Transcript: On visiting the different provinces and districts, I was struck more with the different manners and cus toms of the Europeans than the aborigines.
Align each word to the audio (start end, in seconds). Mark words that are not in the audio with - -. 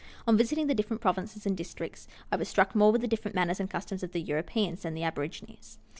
On 0.25 0.35
visiting 0.35 0.65
the 0.65 0.73
different 0.73 0.99
provinces 0.99 1.45
and 1.45 1.55
districts, 1.55 2.07
I 2.31 2.35
was 2.35 2.49
struck 2.49 2.73
more 2.73 2.91
with 2.91 3.01
the 3.01 3.07
different 3.07 3.35
manners 3.35 3.59
and 3.59 3.69
cus 3.69 3.85
toms 3.85 4.01
of 4.01 4.13
the 4.13 4.19
Europeans 4.19 4.81
than 4.81 4.95
the 4.95 5.03
aborigines. 5.03 5.77